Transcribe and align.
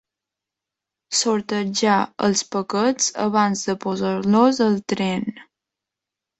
Sortejar 1.19 1.99
els 2.29 2.43
paquets 2.57 3.11
abans 3.27 3.65
de 3.69 3.79
posar-los 3.87 4.65
al 4.69 4.83
tren. 4.97 5.33